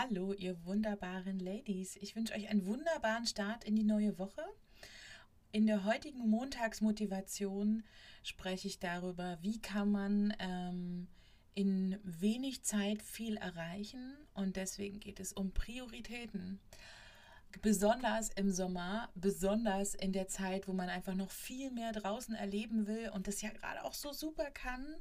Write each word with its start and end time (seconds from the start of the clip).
Hallo, 0.00 0.32
ihr 0.32 0.64
wunderbaren 0.64 1.40
Ladies. 1.40 1.96
Ich 1.96 2.14
wünsche 2.14 2.32
euch 2.32 2.48
einen 2.48 2.66
wunderbaren 2.66 3.26
Start 3.26 3.64
in 3.64 3.74
die 3.74 3.82
neue 3.82 4.16
Woche. 4.16 4.44
In 5.50 5.66
der 5.66 5.82
heutigen 5.82 6.30
Montagsmotivation 6.30 7.82
spreche 8.22 8.68
ich 8.68 8.78
darüber, 8.78 9.38
wie 9.40 9.60
kann 9.60 9.90
man 9.90 10.32
ähm, 10.38 11.08
in 11.54 11.98
wenig 12.04 12.62
Zeit 12.62 13.02
viel 13.02 13.38
erreichen. 13.38 14.16
Und 14.34 14.54
deswegen 14.54 15.00
geht 15.00 15.18
es 15.18 15.32
um 15.32 15.50
Prioritäten. 15.50 16.60
Besonders 17.60 18.28
im 18.36 18.52
Sommer, 18.52 19.08
besonders 19.16 19.96
in 19.96 20.12
der 20.12 20.28
Zeit, 20.28 20.68
wo 20.68 20.74
man 20.74 20.90
einfach 20.90 21.16
noch 21.16 21.32
viel 21.32 21.72
mehr 21.72 21.90
draußen 21.90 22.36
erleben 22.36 22.86
will 22.86 23.10
und 23.12 23.26
das 23.26 23.42
ja 23.42 23.50
gerade 23.50 23.82
auch 23.82 23.94
so 23.94 24.12
super 24.12 24.48
kann 24.52 24.94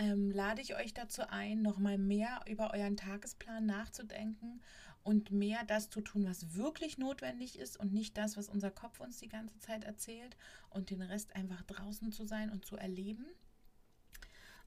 ähm, 0.00 0.30
lade 0.30 0.62
ich 0.62 0.74
euch 0.76 0.94
dazu 0.94 1.28
ein, 1.28 1.60
nochmal 1.60 1.98
mehr 1.98 2.40
über 2.48 2.72
euren 2.72 2.96
Tagesplan 2.96 3.66
nachzudenken 3.66 4.62
und 5.02 5.30
mehr 5.30 5.62
das 5.66 5.90
zu 5.90 6.00
tun, 6.00 6.24
was 6.24 6.54
wirklich 6.54 6.96
notwendig 6.96 7.58
ist 7.58 7.78
und 7.78 7.92
nicht 7.92 8.16
das, 8.16 8.38
was 8.38 8.48
unser 8.48 8.70
Kopf 8.70 9.00
uns 9.00 9.18
die 9.18 9.28
ganze 9.28 9.58
Zeit 9.58 9.84
erzählt 9.84 10.38
und 10.70 10.88
den 10.88 11.02
Rest 11.02 11.36
einfach 11.36 11.62
draußen 11.62 12.12
zu 12.12 12.24
sein 12.24 12.50
und 12.50 12.64
zu 12.64 12.76
erleben. 12.76 13.26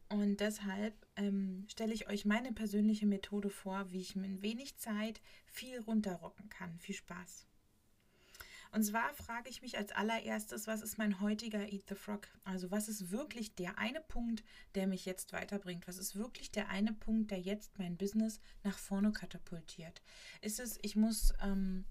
Und 0.07 0.39
deshalb 0.39 0.93
ähm, 1.15 1.65
stelle 1.67 1.93
ich 1.93 2.07
euch 2.07 2.25
meine 2.25 2.53
persönliche 2.53 3.07
Methode 3.07 3.49
vor, 3.49 3.91
wie 3.91 4.01
ich 4.01 4.15
in 4.15 4.43
wenig 4.43 4.77
Zeit 4.77 5.19
viel 5.47 5.79
runterrocken 5.79 6.49
kann. 6.49 6.77
Viel 6.77 6.95
Spaß! 6.95 7.47
Und 8.73 8.83
zwar 8.83 9.13
frage 9.13 9.49
ich 9.51 9.61
mich 9.61 9.77
als 9.77 9.91
allererstes, 9.91 10.65
was 10.65 10.81
ist 10.81 10.97
mein 10.97 11.21
heutiger 11.21 11.71
Eat 11.71 11.83
the 11.87 11.93
Frog? 11.95 12.27
Also 12.43 12.71
was 12.71 12.89
ist 12.89 13.11
wirklich 13.11 13.53
der 13.53 13.77
eine 13.77 14.01
Punkt, 14.01 14.43
der 14.73 14.87
mich 14.87 15.05
jetzt 15.05 15.31
weiterbringt? 15.31 15.87
Was 15.87 15.99
ist 15.99 16.15
wirklich 16.15 16.49
der 16.51 16.69
eine 16.69 16.91
Punkt, 16.91 17.29
der 17.29 17.39
jetzt 17.39 17.77
mein 17.77 17.97
Business 17.97 18.39
nach 18.63 18.79
vorne 18.79 19.11
katapultiert? 19.11 20.01
Ist 20.41 20.59
es, 20.59 20.79
ich 20.81 20.95
muss 20.95 21.35
ähm, 21.43 21.85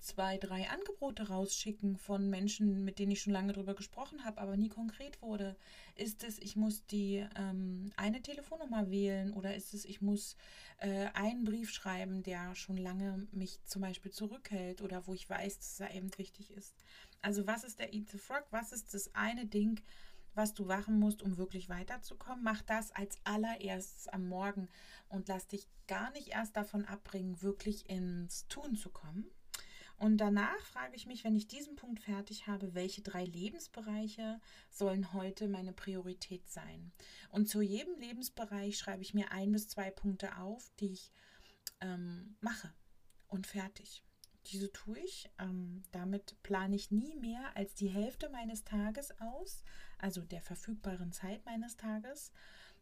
zwei, 0.00 0.38
drei 0.38 0.68
Angebote 0.68 1.28
rausschicken 1.28 1.96
von 1.96 2.28
Menschen, 2.28 2.84
mit 2.84 2.98
denen 2.98 3.12
ich 3.12 3.22
schon 3.22 3.32
lange 3.32 3.52
darüber 3.52 3.74
gesprochen 3.74 4.24
habe, 4.24 4.40
aber 4.40 4.56
nie 4.56 4.68
konkret 4.68 5.20
wurde? 5.22 5.56
Ist 5.94 6.24
es, 6.24 6.38
ich 6.38 6.56
muss 6.56 6.86
die 6.86 7.26
ähm, 7.36 7.92
eine 7.96 8.22
Telefonnummer 8.22 8.90
wählen 8.90 9.32
oder 9.32 9.54
ist 9.54 9.74
es, 9.74 9.84
ich 9.84 10.00
muss 10.00 10.36
äh, 10.78 11.06
einen 11.14 11.44
Brief 11.44 11.70
schreiben, 11.70 12.22
der 12.22 12.54
schon 12.54 12.76
lange 12.76 13.28
mich 13.32 13.62
zum 13.64 13.82
Beispiel 13.82 14.10
zurückhält 14.10 14.82
oder 14.82 15.06
wo 15.06 15.14
ich 15.14 15.28
weiß, 15.28 15.58
dass 15.58 15.80
er 15.80 15.94
eben 15.94 16.10
wichtig 16.18 16.50
ist? 16.52 16.74
Also 17.22 17.46
was 17.46 17.64
ist 17.64 17.78
der 17.78 17.92
Eat 17.92 18.08
the 18.10 18.18
Frog? 18.18 18.46
Was 18.50 18.72
ist 18.72 18.94
das 18.94 19.14
eine 19.14 19.46
Ding, 19.46 19.80
was 20.34 20.54
du 20.54 20.64
machen 20.64 20.98
musst, 20.98 21.22
um 21.22 21.36
wirklich 21.36 21.68
weiterzukommen? 21.68 22.42
Mach 22.42 22.62
das 22.62 22.92
als 22.92 23.18
allererstes 23.24 24.08
am 24.08 24.28
Morgen 24.28 24.68
und 25.08 25.28
lass 25.28 25.46
dich 25.48 25.66
gar 25.86 26.10
nicht 26.12 26.28
erst 26.28 26.56
davon 26.56 26.84
abbringen, 26.84 27.42
wirklich 27.42 27.90
ins 27.90 28.46
Tun 28.46 28.76
zu 28.76 28.90
kommen. 28.90 29.26
Und 30.00 30.16
danach 30.16 30.64
frage 30.64 30.96
ich 30.96 31.04
mich, 31.04 31.24
wenn 31.24 31.36
ich 31.36 31.46
diesen 31.46 31.76
Punkt 31.76 32.00
fertig 32.00 32.46
habe, 32.46 32.74
welche 32.74 33.02
drei 33.02 33.22
Lebensbereiche 33.22 34.40
sollen 34.70 35.12
heute 35.12 35.46
meine 35.46 35.74
Priorität 35.74 36.48
sein? 36.48 36.90
Und 37.28 37.50
zu 37.50 37.60
jedem 37.60 38.00
Lebensbereich 38.00 38.78
schreibe 38.78 39.02
ich 39.02 39.12
mir 39.12 39.30
ein 39.30 39.52
bis 39.52 39.68
zwei 39.68 39.90
Punkte 39.90 40.38
auf, 40.38 40.72
die 40.80 40.92
ich 40.92 41.12
ähm, 41.82 42.34
mache 42.40 42.72
und 43.28 43.46
fertig. 43.46 44.02
Diese 44.46 44.72
tue 44.72 44.98
ich. 45.00 45.28
Ähm, 45.38 45.82
damit 45.92 46.34
plane 46.42 46.76
ich 46.76 46.90
nie 46.90 47.14
mehr 47.16 47.54
als 47.54 47.74
die 47.74 47.88
Hälfte 47.88 48.30
meines 48.30 48.64
Tages 48.64 49.12
aus, 49.20 49.62
also 49.98 50.22
der 50.22 50.40
verfügbaren 50.40 51.12
Zeit 51.12 51.44
meines 51.44 51.76
Tages, 51.76 52.32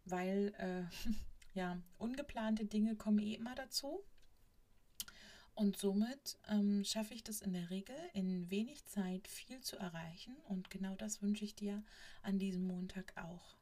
weil 0.05 0.55
äh, 0.58 0.84
ja, 1.58 1.83
ungeplante 1.98 2.64
Dinge 2.64 2.94
kommen 2.94 3.19
eh 3.19 3.34
immer 3.34 3.56
dazu. 3.56 4.05
Und 5.59 5.77
somit 5.77 6.39
ähm, 6.48 6.84
schaffe 6.84 7.14
ich 7.14 7.25
das 7.25 7.41
in 7.41 7.53
der 7.53 7.69
Regel, 7.69 7.97
in 8.12 8.48
wenig 8.48 8.84
Zeit 8.84 9.27
viel 9.27 9.61
zu 9.61 9.77
erreichen. 9.77 10.37
Und 10.45 10.70
genau 10.70 10.95
das 10.95 11.20
wünsche 11.20 11.45
ich 11.45 11.57
dir 11.57 11.83
an 12.23 12.39
diesem 12.39 12.64
Montag 12.64 13.13
auch. 13.17 13.57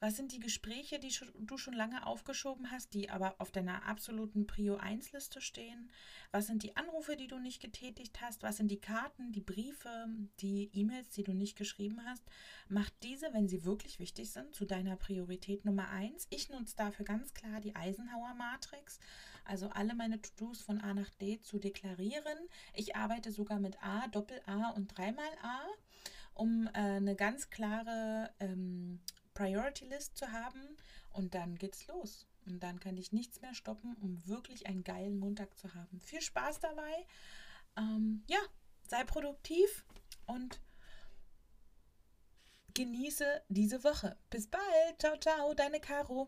Was 0.00 0.16
sind 0.16 0.32
die 0.32 0.40
Gespräche, 0.40 0.98
die 0.98 1.12
du 1.40 1.58
schon 1.58 1.74
lange 1.74 2.06
aufgeschoben 2.06 2.70
hast, 2.70 2.94
die 2.94 3.10
aber 3.10 3.34
auf 3.38 3.50
deiner 3.50 3.84
absoluten 3.86 4.46
Prio 4.46 4.76
1 4.76 5.12
Liste 5.12 5.40
stehen? 5.40 5.90
Was 6.30 6.46
sind 6.46 6.62
die 6.62 6.76
Anrufe, 6.76 7.16
die 7.16 7.26
du 7.26 7.38
nicht 7.38 7.60
getätigt 7.60 8.20
hast? 8.20 8.42
Was 8.42 8.58
sind 8.58 8.70
die 8.70 8.80
Karten, 8.80 9.32
die 9.32 9.40
Briefe, 9.40 10.06
die 10.40 10.70
E-Mails, 10.72 11.08
die 11.10 11.24
du 11.24 11.32
nicht 11.32 11.56
geschrieben 11.56 12.00
hast? 12.06 12.22
Mach 12.68 12.90
diese, 13.02 13.32
wenn 13.32 13.48
sie 13.48 13.64
wirklich 13.64 13.98
wichtig 13.98 14.30
sind, 14.30 14.54
zu 14.54 14.64
deiner 14.64 14.96
Priorität 14.96 15.64
Nummer 15.64 15.88
1. 15.88 16.26
Ich 16.30 16.48
nutze 16.48 16.76
dafür 16.76 17.04
ganz 17.04 17.34
klar 17.34 17.60
die 17.60 17.74
Eisenhower 17.74 18.34
Matrix, 18.34 19.00
also 19.44 19.68
alle 19.70 19.94
meine 19.94 20.20
To-Dos 20.20 20.60
von 20.60 20.80
A 20.80 20.94
nach 20.94 21.10
D 21.10 21.40
zu 21.40 21.58
deklarieren. 21.58 22.38
Ich 22.74 22.94
arbeite 22.94 23.32
sogar 23.32 23.58
mit 23.58 23.82
A, 23.82 24.06
Doppel 24.08 24.40
A 24.46 24.70
und 24.70 24.96
dreimal 24.96 25.30
A, 25.42 25.60
um 26.34 26.66
äh, 26.68 26.78
eine 26.78 27.16
ganz 27.16 27.50
klare 27.50 28.30
ähm, 28.40 29.00
Priority 29.38 29.84
List 29.84 30.16
zu 30.16 30.32
haben 30.32 30.76
und 31.12 31.32
dann 31.32 31.54
geht's 31.54 31.86
los. 31.86 32.26
Und 32.44 32.60
dann 32.60 32.80
kann 32.80 32.96
ich 32.96 33.12
nichts 33.12 33.40
mehr 33.40 33.54
stoppen, 33.54 33.94
um 34.00 34.26
wirklich 34.26 34.66
einen 34.66 34.82
geilen 34.82 35.16
Montag 35.16 35.56
zu 35.56 35.72
haben. 35.74 36.00
Viel 36.00 36.20
Spaß 36.20 36.58
dabei. 36.58 37.06
Ähm, 37.76 38.24
ja, 38.26 38.40
sei 38.88 39.04
produktiv 39.04 39.86
und 40.26 40.60
genieße 42.74 43.44
diese 43.48 43.84
Woche. 43.84 44.18
Bis 44.28 44.48
bald. 44.48 44.64
Ciao, 44.98 45.16
ciao, 45.18 45.54
deine 45.54 45.78
Caro. 45.78 46.26